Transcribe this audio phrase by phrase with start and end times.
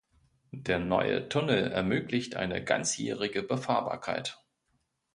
[0.55, 4.43] Der neue Tunnel ermöglicht eine ganzjährige Befahrbarkeit.